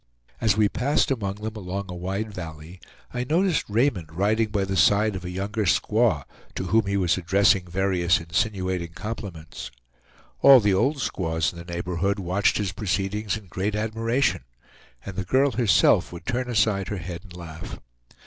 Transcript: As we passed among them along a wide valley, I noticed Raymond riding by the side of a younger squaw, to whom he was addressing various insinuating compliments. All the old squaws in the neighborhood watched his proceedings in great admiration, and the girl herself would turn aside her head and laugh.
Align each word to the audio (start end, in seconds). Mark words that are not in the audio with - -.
As 0.41 0.57
we 0.57 0.67
passed 0.67 1.11
among 1.11 1.35
them 1.35 1.55
along 1.55 1.85
a 1.87 1.93
wide 1.93 2.33
valley, 2.33 2.79
I 3.13 3.23
noticed 3.23 3.69
Raymond 3.69 4.11
riding 4.11 4.47
by 4.49 4.65
the 4.65 4.75
side 4.75 5.15
of 5.15 5.23
a 5.23 5.29
younger 5.29 5.65
squaw, 5.65 6.23
to 6.55 6.63
whom 6.63 6.87
he 6.87 6.97
was 6.97 7.19
addressing 7.19 7.67
various 7.67 8.19
insinuating 8.19 8.93
compliments. 8.93 9.69
All 10.41 10.59
the 10.59 10.73
old 10.73 10.99
squaws 11.01 11.53
in 11.53 11.59
the 11.59 11.71
neighborhood 11.71 12.17
watched 12.17 12.57
his 12.57 12.71
proceedings 12.71 13.37
in 13.37 13.45
great 13.45 13.75
admiration, 13.75 14.43
and 15.05 15.15
the 15.15 15.23
girl 15.23 15.51
herself 15.51 16.11
would 16.11 16.25
turn 16.25 16.49
aside 16.49 16.87
her 16.87 16.97
head 16.97 17.21
and 17.23 17.35
laugh. 17.37 17.79